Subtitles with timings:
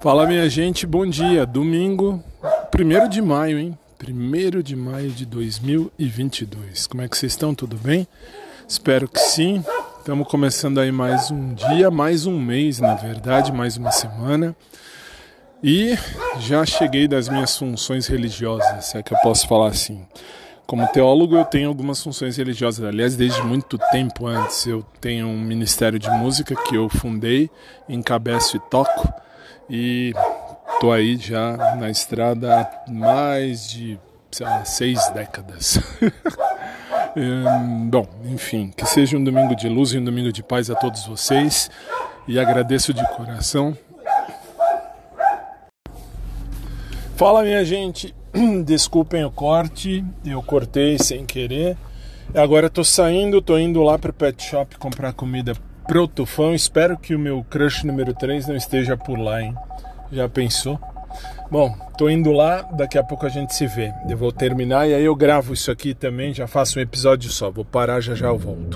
[0.00, 1.44] Fala minha gente, bom dia.
[1.44, 2.24] Domingo,
[2.74, 3.78] 1 de maio, hein?
[4.02, 6.86] 1 de maio de 2022.
[6.86, 7.54] Como é que vocês estão?
[7.54, 8.08] Tudo bem?
[8.66, 9.62] Espero que sim.
[9.98, 14.56] Estamos começando aí mais um dia, mais um mês, na verdade, mais uma semana.
[15.62, 15.98] E
[16.38, 20.06] já cheguei das minhas funções religiosas, se é que eu posso falar assim.
[20.66, 22.86] Como teólogo, eu tenho algumas funções religiosas.
[22.86, 27.50] Aliás, desde muito tempo antes, eu tenho um ministério de música que eu fundei,
[27.86, 29.12] encabeço e toco.
[29.68, 30.12] E
[30.80, 33.98] tô aí já na estrada há mais de
[34.40, 35.78] lá, seis décadas.
[37.16, 40.74] hum, bom, enfim, que seja um domingo de luz e um domingo de paz a
[40.74, 41.70] todos vocês.
[42.26, 43.76] E agradeço de coração.
[47.16, 48.14] Fala minha gente,
[48.64, 51.76] desculpem o corte, eu cortei sem querer.
[52.34, 55.52] Agora estou saindo, estou indo lá para o pet shop comprar comida
[55.90, 56.54] pro Tufão.
[56.54, 59.52] Espero que o meu crush número 3 não esteja por lá, hein?
[60.12, 60.78] Já pensou?
[61.50, 63.92] Bom, tô indo lá, daqui a pouco a gente se vê.
[64.08, 67.50] Eu vou terminar e aí eu gravo isso aqui também, já faço um episódio só.
[67.50, 68.74] Vou parar, já já eu volto.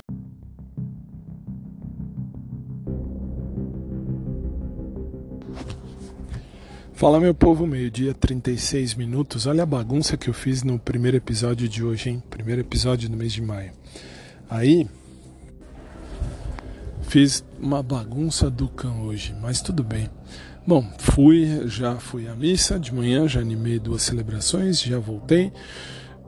[6.91, 9.47] Fala meu povo, meio-dia 36 minutos.
[9.47, 12.23] Olha a bagunça que eu fiz no primeiro episódio de hoje, hein?
[12.29, 13.71] Primeiro episódio do mês de maio.
[14.49, 14.85] Aí,
[17.15, 20.09] Fiz uma bagunça do cão hoje, mas tudo bem.
[20.67, 25.49] Bom, fui, já fui à missa de manhã, já animei duas celebrações, já voltei.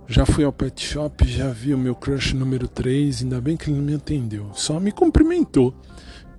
[0.07, 3.69] Já fui ao pet shop, já vi o meu crush número 3, ainda bem que
[3.69, 4.49] ele não me atendeu.
[4.53, 5.73] Só me cumprimentou.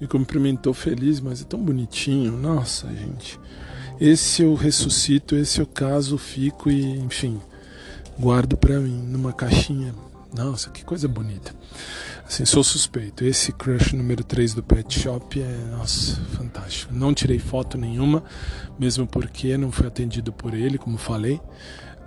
[0.01, 2.33] Me cumprimentou feliz, mas é tão bonitinho.
[2.33, 3.39] Nossa, gente.
[4.01, 7.39] Esse eu ressuscito, esse eu caso, fico e, enfim,
[8.19, 9.95] guardo para mim numa caixinha
[10.35, 11.55] nossa, que coisa bonita.
[12.27, 13.25] Assim, sou suspeito.
[13.25, 16.93] Esse crush número 3 do Pet Shop é, nossa, fantástico.
[16.95, 18.23] Não tirei foto nenhuma,
[18.79, 21.41] mesmo porque não fui atendido por ele, como falei.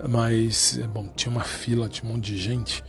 [0.08, 2.82] Mas, é bom, tinha uma fila, tinha um monte de gente.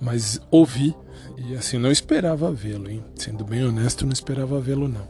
[0.00, 0.94] Mas ouvi
[1.38, 3.04] e, assim, não esperava vê-lo, hein?
[3.14, 5.06] Sendo bem honesto, não esperava vê-lo, não.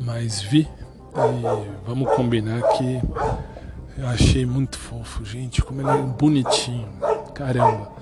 [0.00, 0.68] Mas vi
[1.14, 3.00] e vamos combinar que
[3.96, 6.88] eu achei muito fofo, gente, como ele é bonitinho.
[7.34, 7.97] Caramba.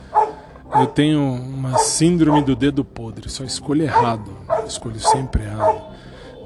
[0.78, 4.30] Eu tenho uma síndrome do dedo podre, só escolho errado,
[4.66, 5.82] escolho sempre errado.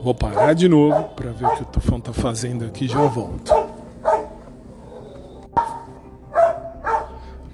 [0.03, 3.03] Vou parar de novo para ver o que o Tufão está fazendo aqui e já
[3.03, 3.53] volto.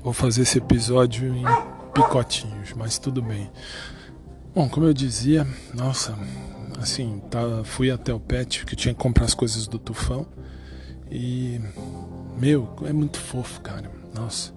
[0.02, 1.44] Vou fazer esse episódio em
[1.92, 3.50] picotinhos, mas tudo bem.
[4.54, 6.16] Bom, como eu dizia, nossa,
[6.80, 10.26] assim, tá, fui até o pet que tinha que comprar as coisas do Tufão
[11.10, 11.60] e
[12.38, 13.90] meu, é muito fofo, cara.
[14.14, 14.55] Nossa.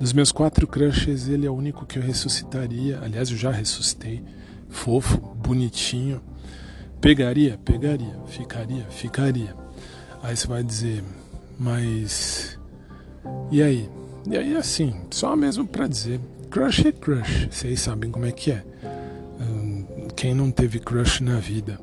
[0.00, 2.98] Dos meus quatro crushes, ele é o único que eu ressuscitaria.
[3.02, 4.24] Aliás, eu já ressuscitei.
[4.70, 6.22] Fofo, bonitinho.
[7.02, 7.60] Pegaria?
[7.62, 8.16] Pegaria.
[8.26, 8.86] Ficaria?
[8.88, 9.54] Ficaria.
[10.22, 11.04] Aí você vai dizer,
[11.58, 12.58] mas.
[13.50, 13.90] E aí?
[14.26, 16.18] E aí, assim, só mesmo pra dizer:
[16.50, 17.48] crush é crush.
[17.50, 18.64] Vocês sabem como é que é.
[19.38, 19.84] Hum,
[20.16, 21.78] quem não teve crush na vida?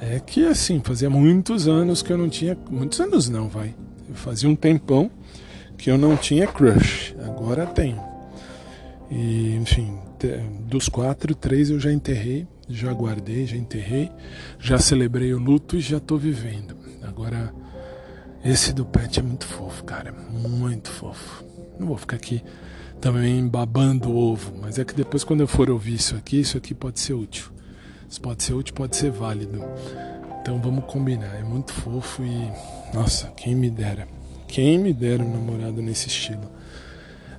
[0.00, 2.56] É que, assim, fazia muitos anos que eu não tinha.
[2.70, 3.74] Muitos anos não, vai.
[4.08, 5.10] Eu fazia um tempão
[5.78, 8.02] que eu não tinha crush, agora tenho.
[9.10, 9.96] E, enfim,
[10.66, 14.10] dos quatro, três eu já enterrei, já guardei, já enterrei,
[14.58, 16.76] já celebrei o luto e já tô vivendo.
[17.02, 17.54] Agora,
[18.44, 21.44] esse do pet é muito fofo, cara, muito fofo.
[21.78, 22.42] Não vou ficar aqui
[23.00, 26.58] também babando o ovo, mas é que depois quando eu for ouvir isso aqui, isso
[26.58, 27.50] aqui pode ser útil.
[28.10, 29.62] Isso pode ser útil, pode ser válido.
[30.40, 32.50] Então vamos combinar, é muito fofo e
[32.92, 34.17] nossa, quem me dera.
[34.48, 36.50] Quem me dera um namorado nesse estilo?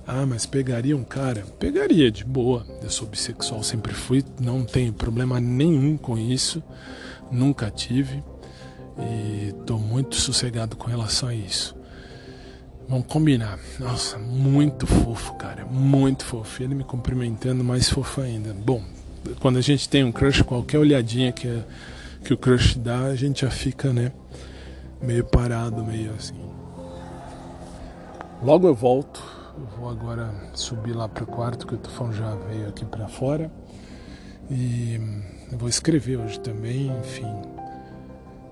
[0.06, 1.44] Ah, mas pegaria um cara?
[1.58, 2.64] Pegaria, de boa.
[2.82, 6.62] Eu sou bissexual, sempre fui, não tenho problema nenhum com isso,
[7.30, 8.22] nunca tive
[8.98, 11.76] e tô muito sossegado com relação a isso.
[12.88, 13.58] Vamos combinar.
[13.78, 16.62] Nossa, muito fofo, cara, muito fofo.
[16.62, 18.52] Ele me cumprimentando, mais fofo ainda.
[18.52, 18.82] Bom,
[19.40, 21.62] quando a gente tem um crush, qualquer olhadinha que,
[22.24, 24.10] que o crush dá, a gente já fica, né,
[25.00, 26.49] meio parado, meio assim.
[28.42, 29.22] Logo eu volto.
[29.58, 33.06] Eu vou agora subir lá para o quarto que o tufão já veio aqui para
[33.06, 33.52] fora.
[34.50, 34.98] E
[35.52, 37.30] eu vou escrever hoje também, enfim.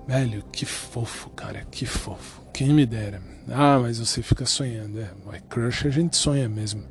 [0.07, 2.41] Velho, que fofo, cara, que fofo.
[2.53, 3.19] Quem me dera.
[3.49, 4.99] Ah, mas você fica sonhando.
[4.99, 5.09] É,
[5.49, 6.83] crush a gente sonha mesmo.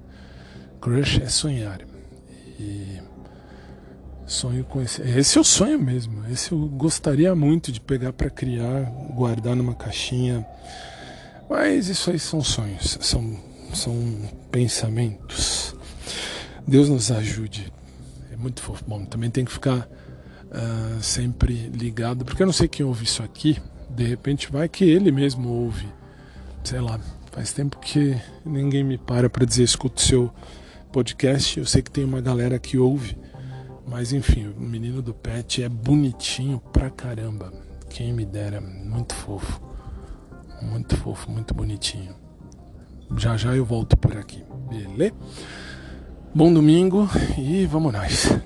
[0.81, 1.81] Crush é sonhar.
[2.59, 3.01] E
[4.27, 5.03] sonho com esse.
[5.03, 6.27] Esse é o sonho mesmo.
[6.27, 10.45] Esse eu gostaria muito de pegar para criar, guardar numa caixinha
[11.49, 13.37] mas isso aí são sonhos, são,
[13.73, 13.95] são
[14.51, 15.75] pensamentos.
[16.67, 17.73] Deus nos ajude.
[18.31, 18.85] É muito fofo.
[18.87, 19.89] Bom, também tem que ficar
[20.49, 23.61] uh, sempre ligado, porque eu não sei quem ouve isso aqui
[23.91, 25.89] De repente vai que ele mesmo ouve.
[26.63, 27.01] Sei lá,
[27.33, 30.35] faz tempo que ninguém me para para dizer escuta o seu
[30.93, 31.59] podcast.
[31.59, 33.17] Eu sei que tem uma galera que ouve.
[33.87, 37.51] Mas enfim, o menino do pet é bonitinho pra caramba.
[37.89, 39.68] Quem me dera, muito fofo.
[40.63, 42.15] Muito fofo, muito bonitinho.
[43.17, 45.15] Já já eu volto por aqui, beleza?
[46.35, 47.09] Bom domingo
[47.39, 48.39] e vamos nós.